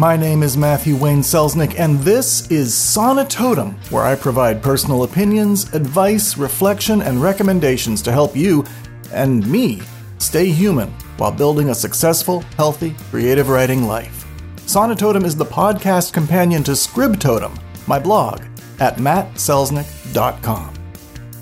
[0.00, 5.74] My name is Matthew Wayne Selznick, and this is Sonitotum, where I provide personal opinions,
[5.74, 8.64] advice, reflection, and recommendations to help you
[9.12, 9.82] and me
[10.16, 14.24] stay human while building a successful, healthy, creative writing life.
[14.60, 17.54] Sonitotum is the podcast companion to Scribtotem,
[17.86, 18.40] my blog
[18.78, 20.74] at mattselznick.com.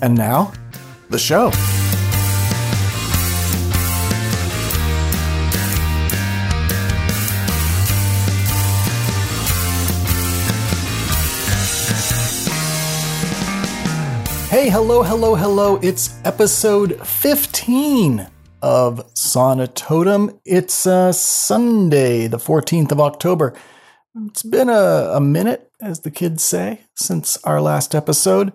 [0.01, 0.51] And now,
[1.09, 1.49] the show.
[14.49, 15.75] Hey, hello, hello, hello.
[15.83, 18.27] It's episode 15
[18.63, 20.39] of Sonitotum.
[20.43, 23.53] It's uh, Sunday, the 14th of October.
[24.25, 28.51] It's been a, a minute, as the kids say, since our last episode.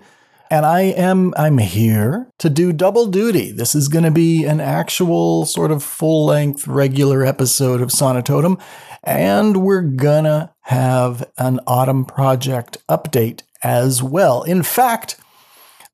[0.51, 3.53] And I am I'm here to do double duty.
[3.53, 8.61] This is going to be an actual sort of full-length regular episode of Sonitotum
[9.05, 14.43] and we're to have an autumn project update as well.
[14.43, 15.21] In fact,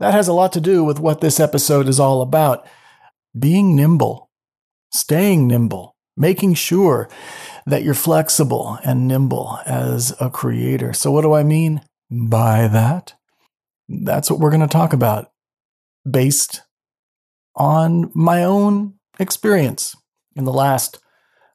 [0.00, 2.66] that has a lot to do with what this episode is all about
[3.38, 4.30] being nimble,
[4.90, 7.08] staying nimble, making sure
[7.66, 10.92] that you're flexible and nimble as a creator.
[10.92, 13.14] So, what do I mean by that?
[13.88, 15.30] That's what we're going to talk about
[16.10, 16.62] based
[17.54, 19.94] on my own experience
[20.34, 20.98] in the last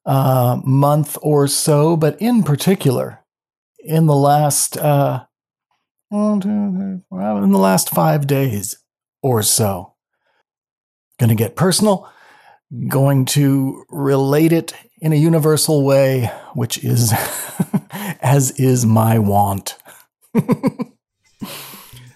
[0.05, 3.23] uh, month or so, but in particular,
[3.80, 5.24] in the last uh,
[7.44, 8.77] in the last five days
[9.21, 9.94] or so.
[11.19, 12.09] Going to get personal,
[12.88, 17.13] going to relate it in a universal way, which is
[18.21, 19.77] as is my want.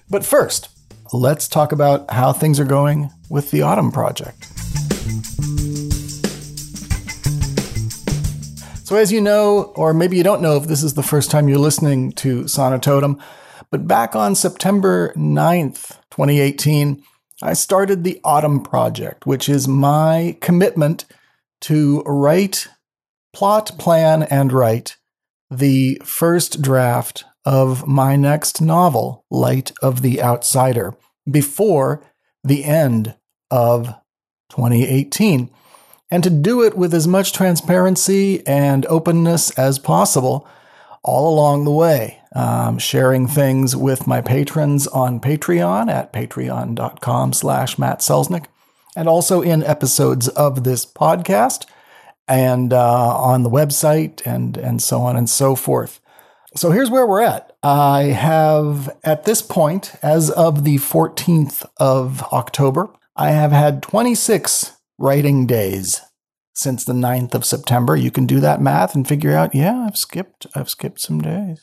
[0.09, 0.69] but first,
[1.13, 4.45] let's talk about how things are going with the Autumn Project.
[8.85, 11.47] So, as you know, or maybe you don't know if this is the first time
[11.47, 13.21] you're listening to Sonitotum,
[13.71, 17.03] but back on September 9th, 2018,
[17.41, 21.05] I started the Autumn Project, which is my commitment
[21.61, 22.67] to write,
[23.31, 24.97] plot, plan, and write
[25.51, 30.95] the first draft of my next novel, Light of the Outsider,
[31.29, 32.03] before
[32.43, 33.15] the end
[33.51, 33.87] of
[34.49, 35.49] 2018.
[36.11, 40.47] And to do it with as much transparency and openness as possible
[41.03, 47.77] all along the way um, sharing things with my patrons on Patreon at patreon.com slash
[47.79, 48.45] Matt Selznick,
[48.95, 51.65] and also in episodes of this podcast
[52.27, 55.99] and uh, on the website and, and so on and so forth.
[56.55, 57.55] So here's where we're at.
[57.61, 64.73] I have, at this point, as of the 14th of October, I have had 26
[64.97, 66.01] writing days
[66.53, 67.95] since the 9th of September.
[67.95, 71.61] You can do that math and figure out, yeah, I've skipped, I've skipped some days.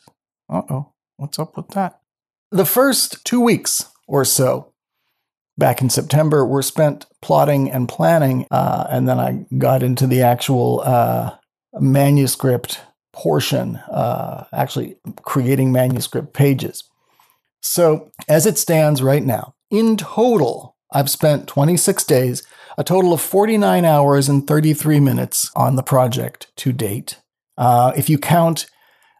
[0.48, 2.00] Uh oh, what's up with that?
[2.50, 4.72] The first two weeks or so
[5.58, 10.22] back in September were spent plotting and planning, uh, and then I got into the
[10.22, 11.36] actual uh,
[11.74, 12.80] manuscript
[13.12, 16.84] portion, uh, actually creating manuscript pages.
[17.60, 22.42] So, as it stands right now, in total, I've spent 26 days,
[22.78, 27.18] a total of 49 hours and 33 minutes on the project to date.
[27.56, 28.66] Uh, if you count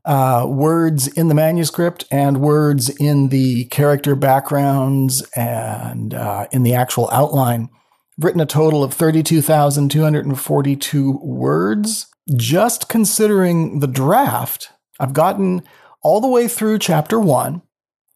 [0.06, 6.72] uh, words in the manuscript and words in the character backgrounds and uh, in the
[6.74, 7.68] actual outline.
[8.16, 12.06] I've written a total of 32,242 words.
[12.34, 15.62] Just considering the draft, I've gotten
[16.02, 17.60] all the way through chapter one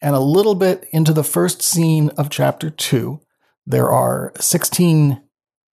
[0.00, 3.20] and a little bit into the first scene of chapter two.
[3.66, 5.20] There are 16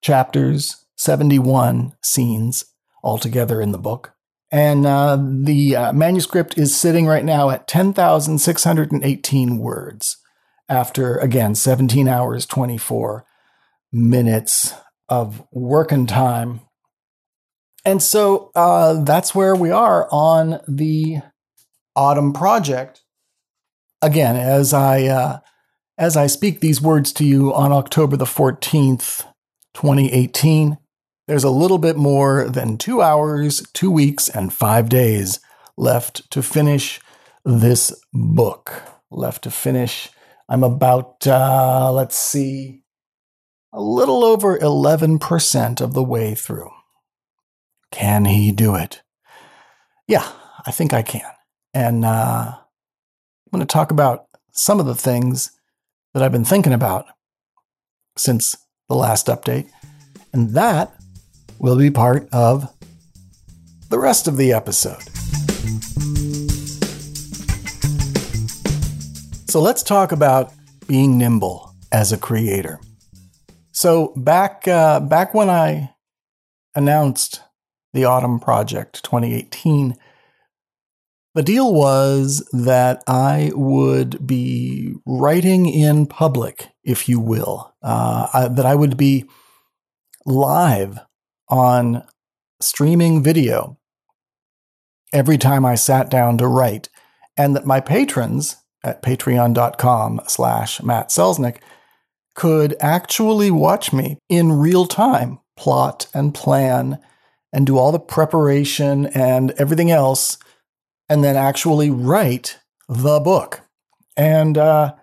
[0.01, 2.65] chapters, 71 scenes
[3.03, 4.16] altogether in the book.
[4.49, 10.17] And uh, the uh, manuscript is sitting right now at 10,618 words
[10.69, 13.25] after, again, 17 hours, 24
[13.91, 14.73] minutes
[15.09, 16.61] of working time.
[17.85, 21.17] And so uh, that's where we are on the
[21.95, 23.03] autumn project.
[24.01, 25.39] Again, as I uh,
[25.97, 29.25] as I speak these words to you on October the 14th,
[29.73, 30.77] 2018,
[31.27, 35.39] there's a little bit more than two hours, two weeks, and five days
[35.75, 37.01] left to finish
[37.43, 38.83] this book.
[39.11, 40.09] Left to finish.
[40.49, 42.83] I'm about, uh, let's see,
[43.73, 46.69] a little over 11% of the way through.
[47.91, 49.01] Can he do it?
[50.07, 50.27] Yeah,
[50.65, 51.29] I think I can.
[51.73, 55.51] And uh, I'm going to talk about some of the things
[56.13, 57.05] that I've been thinking about
[58.17, 58.55] since
[58.87, 59.69] the last update.
[60.33, 60.96] And that
[61.59, 62.71] will be part of
[63.89, 65.01] the rest of the episode.
[69.49, 70.53] So let's talk about
[70.87, 72.79] being nimble as a creator.
[73.71, 75.93] So back uh, back when I
[76.75, 77.41] announced
[77.93, 79.95] the Autumn Project 2018,
[81.33, 88.47] the deal was that I would be writing in public, if you will, uh, I,
[88.47, 89.25] that I would be
[90.25, 90.99] live
[91.49, 92.03] on
[92.59, 93.77] streaming video
[95.13, 96.89] every time I sat down to write,
[97.37, 101.57] and that my patrons at patreon.com slash Matt Selznick
[102.35, 106.99] could actually watch me in real time, plot and plan
[107.51, 110.37] and do all the preparation and everything else
[111.09, 113.61] and then actually write the book.
[114.15, 114.93] And, uh,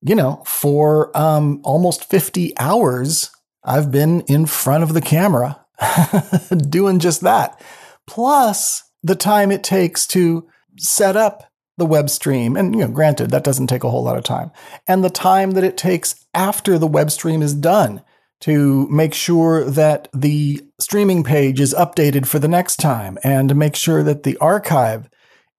[0.00, 3.30] you know, for um, almost 50 hours,
[3.64, 5.61] I've been in front of the camera
[6.68, 7.60] doing just that.
[8.06, 10.48] Plus the time it takes to
[10.78, 11.44] set up
[11.78, 12.56] the web stream.
[12.56, 14.50] And, you know, granted, that doesn't take a whole lot of time.
[14.86, 18.02] And the time that it takes after the web stream is done
[18.40, 23.54] to make sure that the streaming page is updated for the next time and to
[23.54, 25.08] make sure that the archive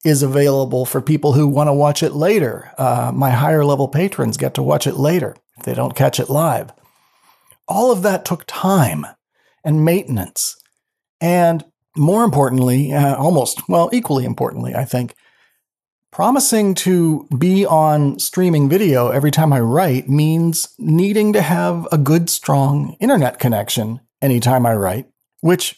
[0.04, 2.72] is available for people who want to watch it later.
[2.78, 6.30] Uh, my higher level patrons get to watch it later if they don't catch it
[6.30, 6.74] live.
[7.70, 9.06] All of that took time
[9.64, 10.56] and maintenance.
[11.22, 11.64] And
[11.96, 15.16] more importantly, uh, almost, well, equally importantly, I think,
[16.12, 21.98] promising to be on streaming video every time I write means needing to have a
[21.98, 25.08] good, strong internet connection anytime I write,
[25.42, 25.76] which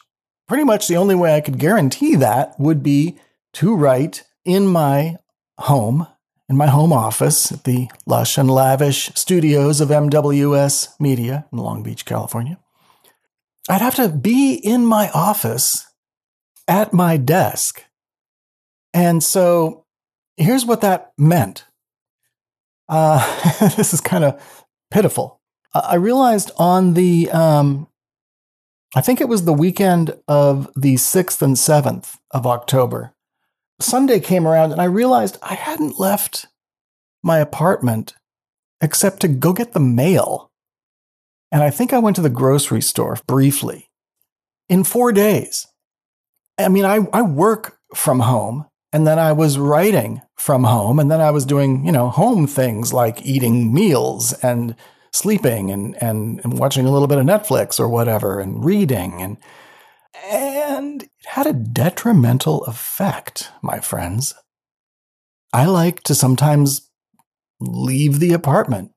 [0.48, 3.18] pretty much the only way I could guarantee that would be
[3.54, 5.18] to write in my
[5.58, 6.08] home,
[6.50, 11.82] in my home office at the lush and lavish studios of MWS Media in Long
[11.82, 12.60] Beach, California.
[13.70, 15.86] I'd have to be in my office
[16.68, 17.84] at my desk.
[18.94, 19.86] And so
[20.38, 21.66] here's what that meant.
[22.88, 25.42] Uh, this is kind of pitiful.
[25.74, 27.88] I realized on the, um,
[28.96, 33.14] I think it was the weekend of the 6th and 7th of October,
[33.80, 36.48] Sunday came around and I realized I hadn't left
[37.22, 38.14] my apartment
[38.82, 40.52] except to go get the mail.
[41.56, 43.90] And I think I went to the grocery store briefly
[44.68, 45.66] in four days.
[46.58, 51.10] I mean, I, I work from home and then I was writing from home and
[51.10, 54.76] then I was doing, you know, home things like eating meals and
[55.14, 59.38] sleeping and, and, and watching a little bit of Netflix or whatever and reading and
[60.30, 64.34] and it had a detrimental effect, my friends.
[65.54, 66.92] I like to sometimes
[67.62, 68.92] leave the apartment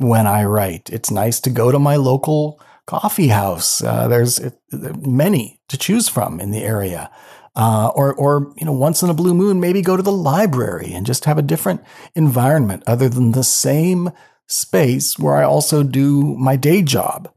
[0.00, 0.90] when I write.
[0.90, 3.82] It's nice to go to my local coffee house.
[3.82, 4.40] Uh, there's
[4.72, 7.10] many to choose from in the area.
[7.56, 10.92] Uh, or, or, you know, once in a blue moon, maybe go to the library
[10.92, 11.82] and just have a different
[12.14, 14.10] environment other than the same
[14.46, 17.30] space where I also do my day job,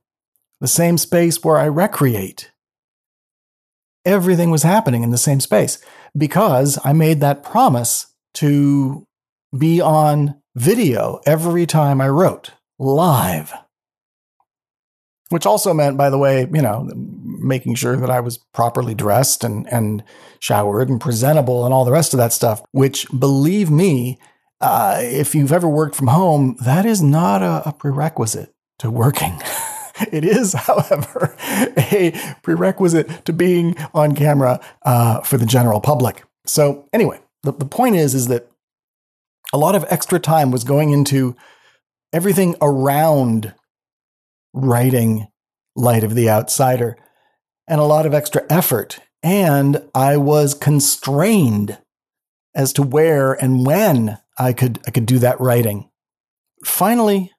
[0.62, 2.52] the same space where I recreate
[4.06, 5.80] everything was happening in the same space
[6.18, 9.08] because I made that promise to
[9.58, 13.54] be on video every time I wrote live.
[15.30, 19.44] Which also meant, by the way, you know, making sure that I was properly dressed
[19.44, 20.04] and, and
[20.40, 24.20] showered and presentable and all the rest of that stuff, which believe me,
[24.62, 29.42] uh, if you've ever worked from home, that is not a, a prerequisite to working.
[30.12, 31.36] It is, however,
[31.78, 36.24] a prerequisite to being on camera uh, for the general public.
[36.46, 38.50] So, anyway, the, the point is, is that
[39.54, 41.36] a lot of extra time was going into
[42.12, 43.54] everything around
[44.54, 45.28] writing
[45.76, 46.98] Light of the Outsider
[47.68, 49.00] and a lot of extra effort.
[49.22, 51.78] And I was constrained
[52.54, 55.90] as to where and when I could I could do that writing.
[56.66, 57.32] Finally,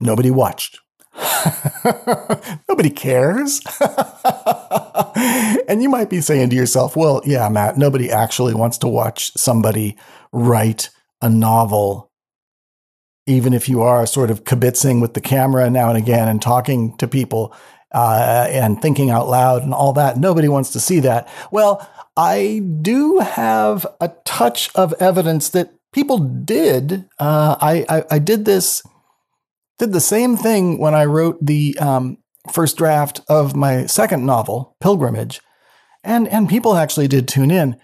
[0.00, 0.80] Nobody watched.
[2.68, 3.60] nobody cares.
[5.68, 9.32] and you might be saying to yourself, well, yeah, Matt, nobody actually wants to watch
[9.36, 9.96] somebody
[10.32, 10.90] write
[11.22, 12.10] a novel,
[13.26, 16.96] even if you are sort of kibitzing with the camera now and again and talking
[16.98, 17.54] to people
[17.92, 20.18] uh, and thinking out loud and all that.
[20.18, 21.28] Nobody wants to see that.
[21.50, 27.08] Well, I do have a touch of evidence that people did.
[27.18, 28.82] Uh, I, I, I did this
[29.78, 32.18] did the same thing when I wrote the um,
[32.52, 35.40] first draft of my second novel, Pilgrimage,
[36.02, 37.76] and and people actually did tune in.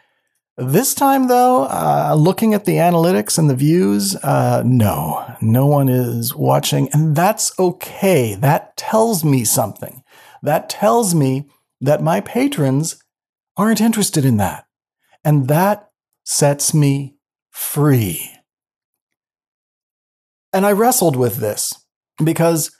[0.56, 5.88] This time, though, uh, looking at the analytics and the views, uh, no, no one
[5.88, 8.36] is watching, and that's okay.
[8.36, 10.02] That tells me something.
[10.42, 11.48] That tells me
[11.80, 13.02] that my patrons
[13.56, 14.66] aren't interested in that,
[15.24, 15.90] and that
[16.24, 17.16] sets me
[17.50, 18.30] free.
[20.52, 21.83] And I wrestled with this
[22.22, 22.70] because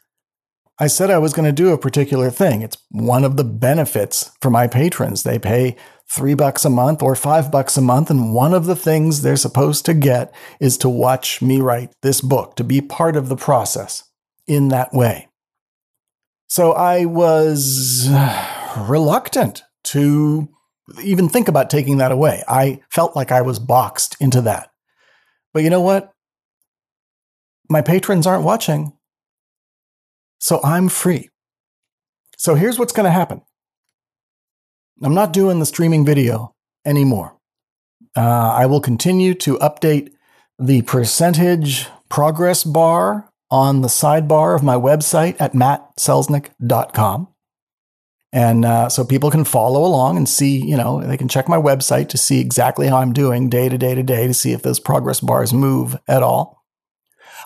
[0.79, 2.63] I said I was going to do a particular thing.
[2.63, 5.23] It's one of the benefits for my patrons.
[5.23, 5.77] They pay
[6.11, 8.11] three bucks a month or five bucks a month.
[8.11, 12.21] And one of the things they're supposed to get is to watch me write this
[12.21, 14.05] book, to be part of the process
[14.47, 15.29] in that way.
[16.49, 18.09] So I was
[18.77, 20.49] reluctant to
[21.03, 22.43] even think about taking that away.
[22.49, 24.71] I felt like I was boxed into that.
[25.53, 26.13] But you know what?
[27.71, 28.93] My patrons aren't watching.
[30.45, 31.31] So I'm free.
[32.37, 33.41] So here's what's going to happen
[35.03, 37.39] I'm not doing the streaming video anymore.
[38.15, 40.11] Uh, I will continue to update
[40.59, 47.29] the percentage progress bar on the sidebar of my website at mattselznick.com.
[48.31, 51.57] And uh, so people can follow along and see, you know, they can check my
[51.57, 54.61] website to see exactly how I'm doing day to day to day to see if
[54.61, 56.63] those progress bars move at all.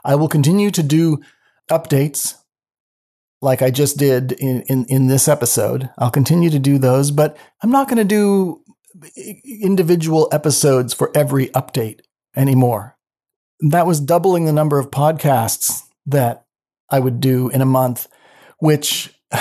[0.04, 1.18] I will continue to do
[1.70, 2.34] updates
[3.40, 5.90] like I just did in, in, in this episode.
[5.98, 8.62] I'll continue to do those, but I'm not going to do
[9.44, 12.00] individual episodes for every update
[12.34, 12.96] anymore.
[13.60, 16.44] That was doubling the number of podcasts that
[16.90, 18.08] I would do in a month,
[18.58, 19.14] which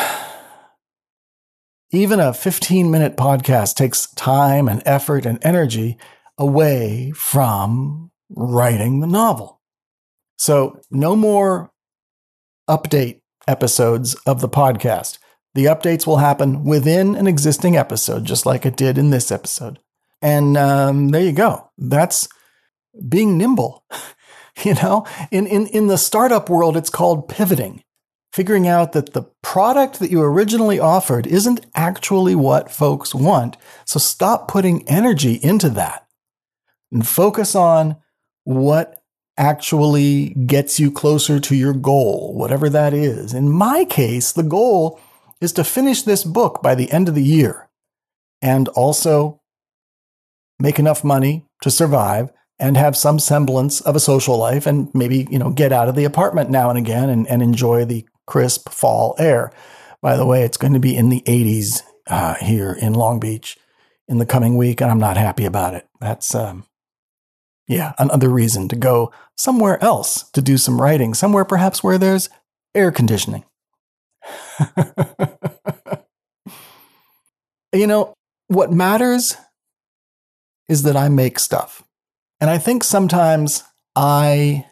[1.91, 5.97] even a 15 minute podcast takes time and effort and energy
[6.37, 9.61] away from writing the novel.
[10.37, 11.71] So, no more
[12.69, 15.17] update episodes of the podcast.
[15.55, 19.79] The updates will happen within an existing episode, just like it did in this episode.
[20.21, 21.71] And um, there you go.
[21.77, 22.27] That's
[23.07, 23.83] being nimble.
[24.63, 27.83] you know, in, in, in the startup world, it's called pivoting,
[28.31, 33.57] figuring out that the product that you originally offered isn't actually what folks want.
[33.85, 36.07] So stop putting energy into that
[36.91, 37.97] and focus on
[38.43, 38.96] what
[39.37, 43.33] actually gets you closer to your goal, whatever that is.
[43.33, 44.99] In my case, the goal
[45.39, 47.69] is to finish this book by the end of the year
[48.41, 49.41] and also
[50.59, 55.27] make enough money to survive and have some semblance of a social life and maybe,
[55.29, 58.69] you know, get out of the apartment now and again and, and enjoy the crisp
[58.69, 59.51] fall air.
[60.01, 63.57] By the way, it's going to be in the 80s uh, here in Long Beach
[64.07, 65.87] in the coming week, and I'm not happy about it.
[65.99, 66.65] That's um,
[67.67, 72.29] yeah, another reason to go somewhere else to do some writing, somewhere perhaps where there's
[72.73, 73.43] air conditioning.
[77.73, 78.13] you know,
[78.47, 79.35] what matters
[80.69, 81.83] is that I make stuff.
[82.39, 83.63] And I think sometimes
[83.95, 84.65] I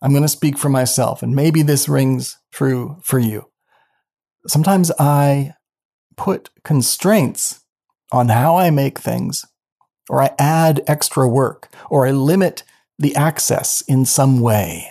[0.00, 3.48] I'm going to speak for myself and maybe this rings true for you.
[4.48, 5.54] Sometimes I
[6.16, 7.60] put constraints
[8.10, 9.44] on how I make things
[10.08, 12.64] or I add extra work, or I limit
[12.98, 14.90] the access in some way.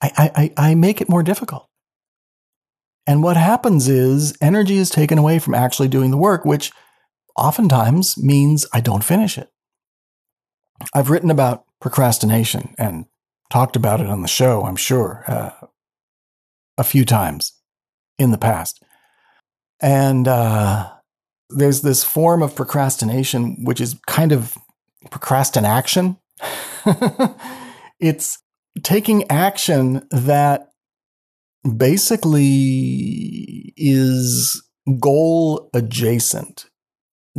[0.00, 1.66] I, I, I make it more difficult.
[3.06, 6.70] And what happens is energy is taken away from actually doing the work, which
[7.36, 9.50] oftentimes means I don't finish it.
[10.94, 13.06] I've written about procrastination and
[13.50, 15.66] talked about it on the show, I'm sure, uh,
[16.76, 17.54] a few times
[18.18, 18.82] in the past.
[19.80, 20.90] And uh,
[21.50, 24.56] there's this form of procrastination which is kind of
[25.10, 26.18] procrastination.
[28.00, 28.38] it's
[28.82, 30.68] taking action that
[31.76, 34.62] basically is
[35.00, 36.66] goal adjacent,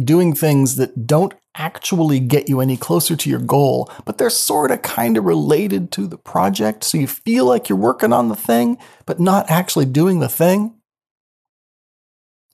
[0.02, 4.72] doing things that don't actually get you any closer to your goal, but they're sort
[4.72, 6.84] of kind of related to the project.
[6.84, 10.76] So you feel like you're working on the thing, but not actually doing the thing.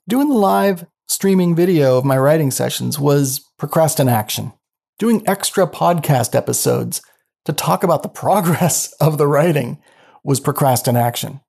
[0.08, 4.52] Doing the live streaming video of my writing sessions was procrastination.
[4.98, 7.02] Doing extra podcast episodes
[7.44, 9.78] to talk about the progress of the writing
[10.24, 11.40] was procrastination.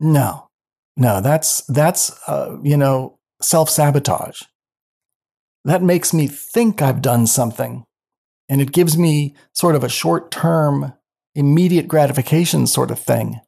[0.00, 0.48] No,
[0.96, 4.42] no, that's, that's, uh, you know, self sabotage.
[5.64, 7.84] That makes me think I've done something.
[8.48, 10.92] And it gives me sort of a short term,
[11.34, 13.40] immediate gratification sort of thing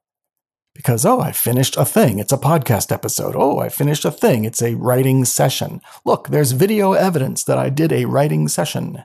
[0.76, 2.18] because, oh, I finished a thing.
[2.18, 3.34] It's a podcast episode.
[3.36, 4.44] Oh, I finished a thing.
[4.44, 5.80] It's a writing session.
[6.04, 9.04] Look, there's video evidence that I did a writing session.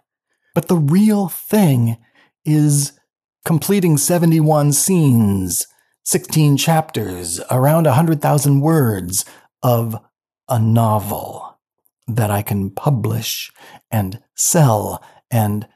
[0.54, 1.98] But the real thing
[2.46, 2.94] is
[3.46, 5.66] completing 71 scenes,
[6.04, 9.26] 16 chapters, around 100,000 words
[9.64, 9.98] of
[10.50, 11.60] a novel
[12.08, 13.52] that I can publish
[13.90, 15.68] and sell and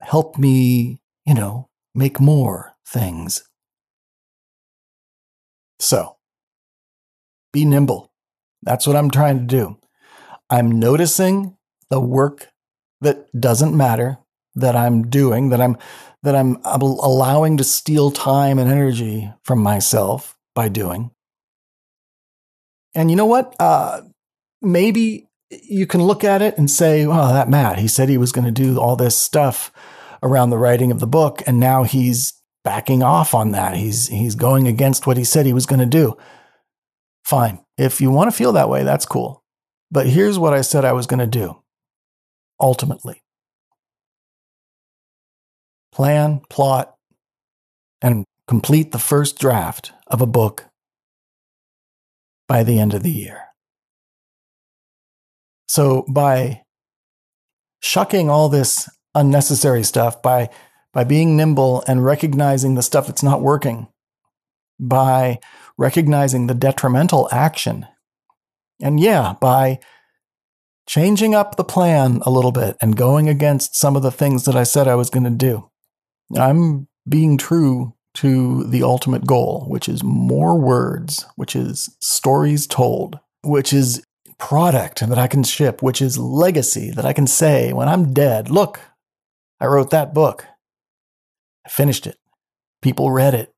[0.00, 3.42] help me, you know, make more things.
[5.82, 6.16] So
[7.52, 8.12] be nimble.
[8.62, 9.78] That's what I'm trying to do.
[10.48, 11.56] I'm noticing
[11.90, 12.48] the work
[13.00, 14.18] that doesn't matter,
[14.54, 15.76] that I'm doing, that I'm
[16.22, 21.10] that I'm allowing to steal time and energy from myself by doing.
[22.94, 23.56] And you know what?
[23.58, 24.02] Uh,
[24.60, 28.30] maybe you can look at it and say, "Oh, that Matt, he said he was
[28.30, 29.72] going to do all this stuff
[30.22, 33.76] around the writing of the book, and now he's backing off on that.
[33.76, 36.16] He's he's going against what he said he was going to do."
[37.24, 37.60] Fine.
[37.78, 39.42] If you want to feel that way, that's cool.
[39.90, 41.62] But here's what I said I was going to do.
[42.60, 43.22] Ultimately,
[45.92, 46.94] plan, plot,
[48.00, 50.66] and complete the first draft of a book
[52.48, 53.44] by the end of the year.
[55.68, 56.62] So by
[57.80, 60.50] shucking all this unnecessary stuff, by
[60.92, 63.88] by being nimble and recognizing the stuff that's not working,
[64.78, 65.38] by
[65.78, 67.86] recognizing the detrimental action,
[68.80, 69.78] and yeah, by
[70.86, 74.56] changing up the plan a little bit and going against some of the things that
[74.56, 75.70] I said I was going to do.
[76.36, 83.18] I'm being true to the ultimate goal, which is more words, which is stories told,
[83.42, 84.04] which is
[84.38, 88.50] product that I can ship, which is legacy that I can say when I'm dead,
[88.50, 88.80] look,
[89.60, 90.44] I wrote that book.
[91.66, 92.16] I finished it.
[92.80, 93.52] People read it.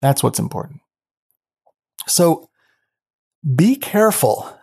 [0.00, 0.80] That's what's important.
[2.06, 2.48] So
[3.54, 4.58] be careful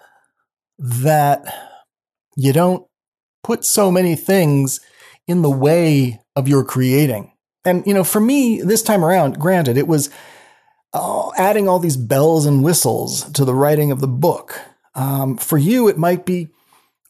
[0.77, 1.43] that
[2.36, 2.86] you don't
[3.43, 4.79] put so many things
[5.27, 7.33] in the way of your creating.
[7.65, 10.10] And, you know, for me, this time around, granted, it was
[10.93, 14.60] uh, adding all these bells and whistles to the writing of the book.
[14.95, 16.50] Um, for you, it might be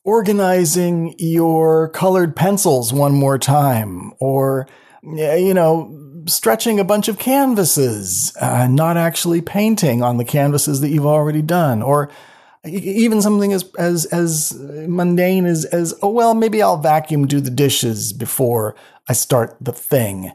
[0.03, 4.67] organizing your colored pencils one more time, or,
[5.03, 10.89] you know, stretching a bunch of canvases, uh, not actually painting on the canvases that
[10.89, 12.09] you've already done, or
[12.63, 14.53] even something as as as
[14.87, 18.75] mundane as as oh well maybe I'll vacuum do the dishes before
[19.09, 20.31] I start the thing.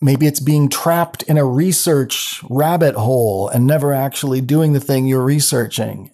[0.00, 5.06] Maybe it's being trapped in a research rabbit hole and never actually doing the thing
[5.06, 6.10] you're researching.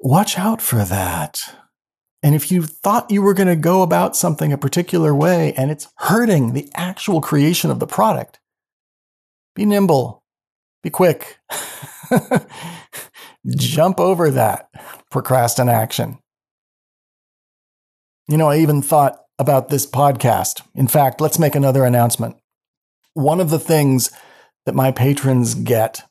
[0.00, 1.54] Watch out for that.
[2.22, 5.70] And if you thought you were going to go about something a particular way and
[5.70, 8.40] it's hurting the actual creation of the product,
[9.54, 10.22] be nimble,
[10.82, 11.38] be quick.
[13.56, 14.68] Jump over that
[15.10, 16.18] procrastination.
[18.28, 20.62] You know, I even thought about this podcast.
[20.74, 22.36] In fact, let's make another announcement.
[23.14, 24.10] One of the things
[24.66, 26.02] that my patrons get,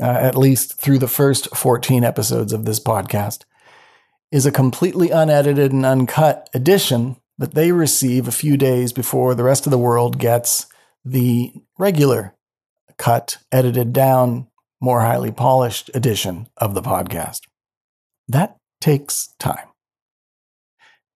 [0.00, 3.44] uh, at least through the first 14 episodes of this podcast,
[4.30, 9.44] is a completely unedited and uncut edition that they receive a few days before the
[9.44, 10.66] rest of the world gets
[11.04, 12.34] the regular
[12.96, 14.48] cut, edited down
[14.80, 17.40] more highly polished edition of the podcast.
[18.28, 19.68] That takes time.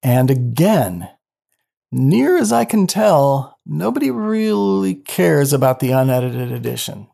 [0.02, 1.10] And again,
[1.92, 7.08] near as I can tell, nobody really cares about the unedited edition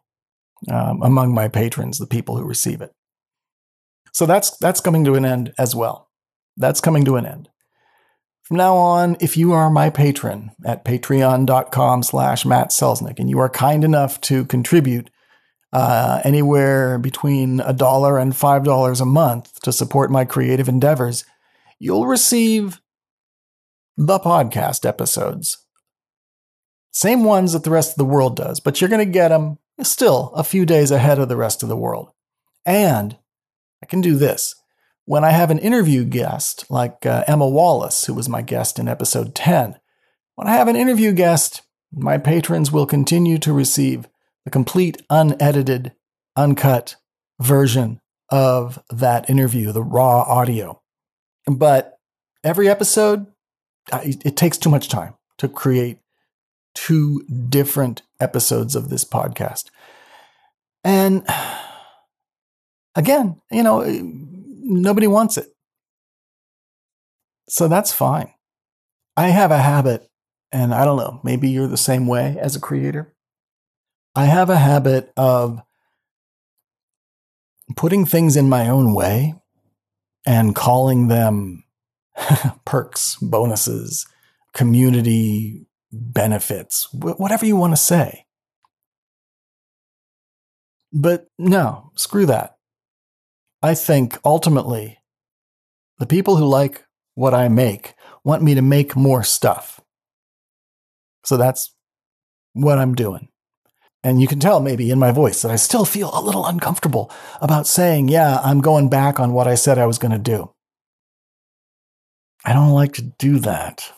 [0.71, 2.93] um, among my patrons, the people who receive it.
[4.17, 6.09] So that's that's coming to an end as well.
[6.57, 7.51] That's coming to an end.
[8.45, 13.39] From now on, if you are my patron at patreon.com slash Matt Selznick and you
[13.41, 15.11] are kind enough to contribute
[15.71, 21.27] uh, anywhere between a dollar and five dollars a month to support my creative endeavors,
[21.79, 22.81] you'll receive
[23.99, 25.59] the podcast episodes.
[26.91, 29.59] Same ones that the rest of the world does, but you're going to get them
[29.83, 32.09] still a few days ahead of the rest of the world.
[32.65, 33.19] And
[33.83, 34.55] I can do this.
[35.05, 38.89] When I have an interview guest, like uh, Emma Wallace, who was my guest in
[38.89, 39.77] episode 10,
[40.35, 41.63] when I have an interview guest,
[41.93, 44.09] my patrons will continue to receive
[44.45, 45.93] the complete, unedited,
[46.37, 46.97] uncut
[47.41, 50.83] version of that interview, the raw audio.
[51.47, 51.99] But
[52.43, 53.27] every episode,
[53.93, 55.99] it takes too much time to create
[56.75, 59.67] two different episodes of this podcast.
[60.85, 61.25] And
[62.97, 65.49] again, you know, eh, nobody wants it.
[67.49, 68.33] So that's fine.
[69.17, 70.09] I have a habit,
[70.51, 73.15] and I don't know, maybe you're the same way as a creator.
[74.15, 75.61] I have a habit of
[77.77, 79.35] putting things in my own way
[80.25, 81.65] and calling them
[82.65, 84.07] perks, bonuses,
[84.55, 88.27] community benefits, whatever you want to say.
[90.93, 92.56] But no, screw that.
[93.67, 94.99] I think ultimately
[95.99, 99.81] the people who like what I make want me to make more stuff.
[101.25, 101.75] So that's
[102.53, 103.29] what I'm doing.
[104.05, 107.11] And you can tell maybe in my voice that I still feel a little uncomfortable
[107.41, 110.53] about saying, yeah, I'm going back on what I said I was going to do.
[112.45, 113.93] I don't like to do that.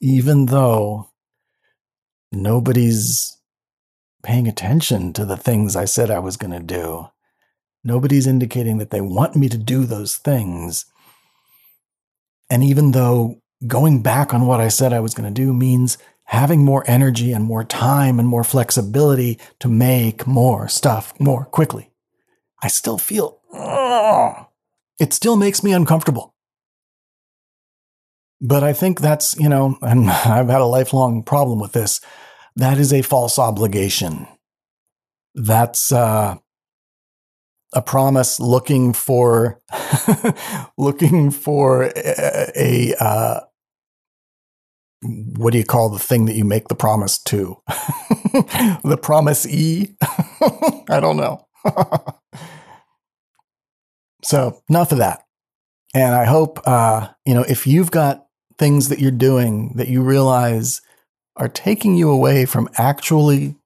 [0.00, 1.10] even though
[2.32, 3.38] nobody's
[4.22, 7.08] paying attention to the things I said I was going to do.
[7.86, 10.86] Nobody's indicating that they want me to do those things.
[12.50, 15.96] And even though going back on what I said I was going to do means
[16.24, 21.92] having more energy and more time and more flexibility to make more stuff more quickly,
[22.60, 23.40] I still feel,
[24.98, 26.34] it still makes me uncomfortable.
[28.40, 32.00] But I think that's, you know, and I've had a lifelong problem with this.
[32.56, 34.26] That is a false obligation.
[35.36, 36.38] That's uh,
[37.72, 39.60] a promise looking for
[40.78, 43.40] looking for a, a uh,
[45.02, 47.56] what do you call the thing that you make the promise to?
[48.84, 49.94] the promise E?
[50.02, 51.46] I don't know.
[54.22, 55.22] so enough of that.
[55.94, 58.26] And I hope, uh, you know, if you've got
[58.58, 60.80] things that you're doing that you realize
[61.36, 63.56] are taking you away from actually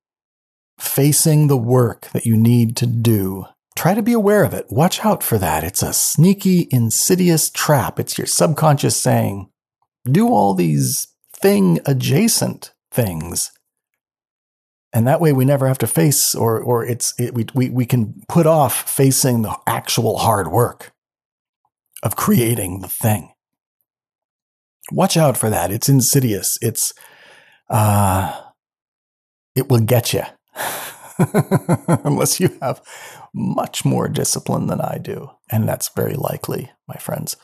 [0.78, 3.44] facing the work that you need to do.
[3.76, 4.66] Try to be aware of it.
[4.68, 5.64] Watch out for that.
[5.64, 7.98] It's a sneaky, insidious trap.
[7.98, 9.48] It's your subconscious saying,
[10.04, 13.52] do all these thing adjacent things.
[14.92, 17.86] And that way we never have to face or, or it's, it, we, we, we
[17.86, 20.92] can put off facing the actual hard work
[22.02, 23.32] of creating the thing
[24.90, 25.70] watch out for that.
[25.70, 26.58] It's insidious.
[26.60, 26.92] It's,
[27.68, 28.40] uh,
[29.54, 30.22] it will get you
[32.04, 32.82] unless you have
[33.34, 35.30] much more discipline than I do.
[35.50, 37.36] And that's very likely, my friends.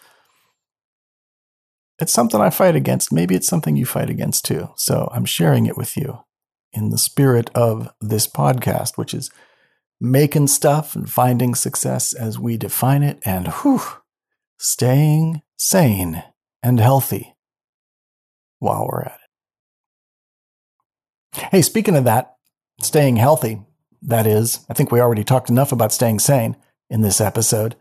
[1.99, 3.12] It's something I fight against.
[3.12, 4.71] Maybe it's something you fight against too.
[4.77, 6.21] So I'm sharing it with you
[6.73, 9.31] in the spirit of this podcast, which is
[10.01, 13.81] making stuff and finding success as we define it and whew,
[14.59, 16.23] staying sane
[16.62, 17.35] and healthy
[18.59, 19.19] while we're at
[21.35, 21.49] it.
[21.53, 22.37] Hey, speaking of that,
[22.83, 23.61] staying healthy,
[24.02, 26.56] that is, I think we already talked enough about staying sane
[26.90, 27.76] in this episode.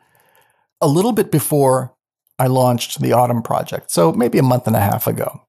[0.81, 1.95] A little bit before
[2.37, 5.41] I launched the Autumn Project, so maybe a month and a half ago,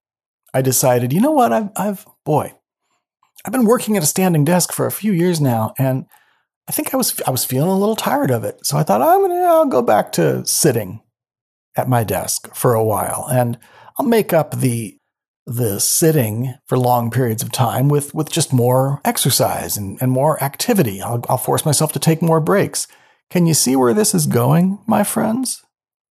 [0.54, 2.54] I decided, you know what, I've, I've boy,
[3.44, 6.06] I've been working at a standing desk for a few years now, and
[6.68, 8.66] I think I was I was feeling a little tired of it.
[8.66, 11.00] So I thought I'm gonna I'll go back to sitting
[11.76, 13.58] at my desk for a while, and
[13.98, 14.98] I'll make up the
[15.46, 20.42] the sitting for long periods of time with, with just more exercise and, and more
[20.42, 21.00] activity.
[21.00, 22.88] I'll, I'll force myself to take more breaks.
[23.30, 25.62] Can you see where this is going, my friends?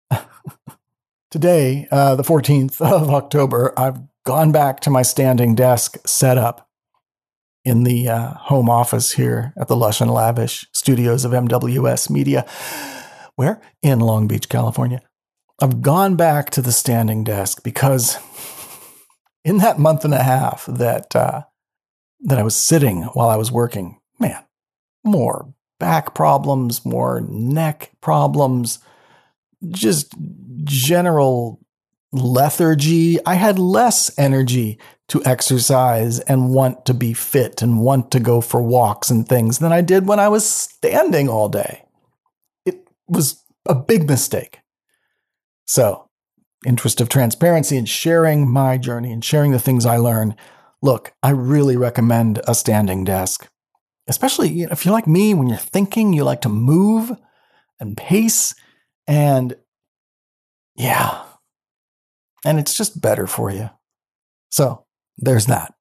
[1.32, 6.70] Today, uh, the 14th of October, I've gone back to my standing desk setup
[7.66, 12.46] in the uh, home office here at the lush and lavish studios of MWS Media,
[13.36, 15.02] where in Long Beach, California.
[15.62, 18.18] I've gone back to the standing desk because
[19.46, 21.44] in that month and a half that uh,
[22.22, 24.44] that I was sitting while I was working, man,
[25.06, 28.80] more back problems, more neck problems,
[29.70, 30.14] just
[30.64, 31.62] general
[32.12, 33.24] lethargy.
[33.26, 34.80] I had less energy
[35.10, 39.60] to exercise and want to be fit and want to go for walks and things
[39.60, 41.84] than I did when I was standing all day.
[42.66, 44.62] It was a big mistake.
[45.68, 46.05] So
[46.66, 50.36] interest of transparency and sharing my journey and sharing the things I learn,
[50.82, 53.48] look, I really recommend a standing desk.
[54.08, 57.12] Especially if you're like me, when you're thinking, you like to move
[57.80, 58.54] and pace.
[59.08, 59.56] And
[60.76, 61.24] yeah,
[62.46, 63.70] and it's just better for you.
[64.50, 64.86] So
[65.18, 65.74] there's that.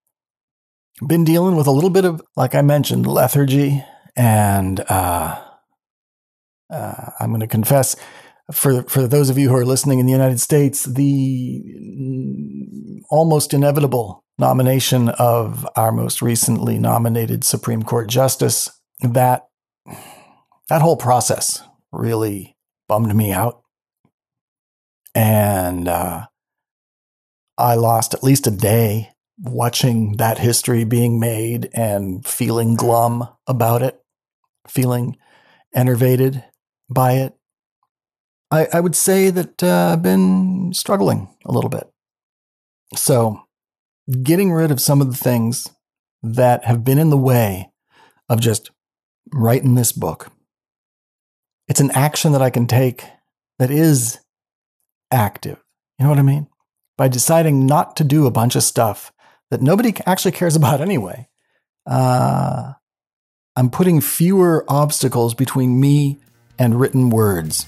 [1.06, 3.84] Been dealing with a little bit of, like I mentioned, lethargy.
[4.16, 5.42] And uh,
[6.70, 7.96] uh, I'm going to confess,
[8.52, 11.62] for for those of you who are listening in the United States, the
[13.10, 18.68] almost inevitable nomination of our most recently nominated Supreme Court justice
[19.00, 19.46] that
[20.68, 22.56] that whole process really
[22.88, 23.62] bummed me out,
[25.14, 26.26] and uh,
[27.56, 33.82] I lost at least a day watching that history being made and feeling glum about
[33.82, 34.00] it,
[34.68, 35.16] feeling
[35.74, 36.44] enervated
[36.90, 37.34] by it
[38.50, 41.88] I, I would say that uh, I've been struggling a little bit.
[42.94, 43.42] So,
[44.22, 45.68] getting rid of some of the things
[46.22, 47.70] that have been in the way
[48.28, 48.70] of just
[49.32, 50.30] writing this book.
[51.68, 53.04] It's an action that I can take
[53.58, 54.20] that is
[55.10, 55.62] active.
[55.98, 56.48] You know what I mean?
[56.96, 59.12] By deciding not to do a bunch of stuff
[59.50, 61.28] that nobody actually cares about anyway,
[61.86, 62.72] uh,
[63.56, 66.18] I'm putting fewer obstacles between me
[66.58, 67.66] and written words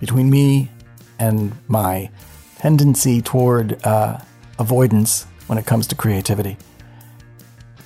[0.00, 0.70] between me
[1.18, 2.10] and my
[2.58, 4.18] tendency toward uh,
[4.58, 6.56] avoidance when it comes to creativity.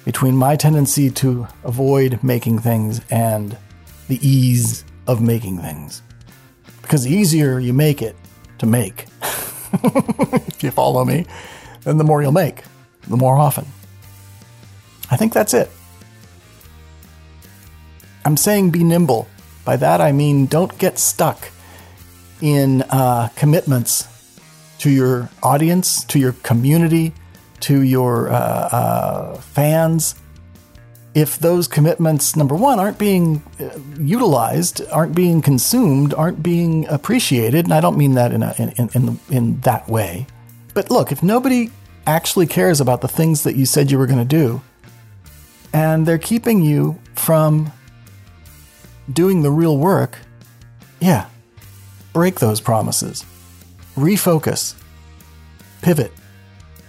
[0.05, 3.57] Between my tendency to avoid making things and
[4.09, 6.03] the ease of making things.
[6.83, 8.17] Because the easier you make it
[8.59, 9.07] to make,
[9.73, 11.27] if you follow me,
[11.83, 12.63] then the more you'll make,
[13.07, 13.67] the more often.
[15.11, 15.71] I think that's it.
[18.25, 19.29] I'm saying be nimble.
[19.65, 21.51] By that I mean don't get stuck
[22.41, 24.07] in uh, commitments
[24.79, 27.13] to your audience, to your community,
[27.61, 30.15] to your uh, uh, fans.
[31.13, 37.65] If those commitments, number one, aren't being uh, utilized, aren't being consumed, aren't being appreciated,
[37.65, 40.27] and I don't mean that in, a, in, in, in that way.
[40.73, 41.71] But look, if nobody
[42.07, 44.63] actually cares about the things that you said you were going to do,
[45.73, 47.73] and they're keeping you from
[49.13, 50.19] doing the real work,
[51.01, 51.27] yeah,
[52.13, 53.25] break those promises.
[53.97, 54.75] Refocus.
[55.83, 56.13] Pivot.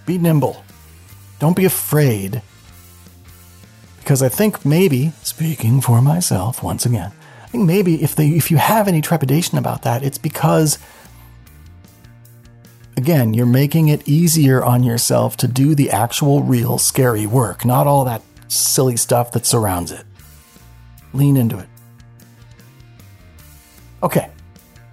[0.05, 0.63] Be nimble.
[1.39, 2.41] Don't be afraid.
[3.99, 7.12] Because I think maybe, speaking for myself once again,
[7.43, 10.79] I think maybe if they if you have any trepidation about that, it's because
[12.97, 17.88] again, you're making it easier on yourself to do the actual real scary work, not
[17.88, 20.05] all that silly stuff that surrounds it.
[21.13, 21.67] Lean into it.
[24.03, 24.29] Okay.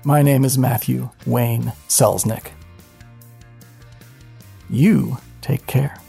[0.08, 2.52] My name is Matthew Wayne Selznick.
[4.70, 6.00] You take care.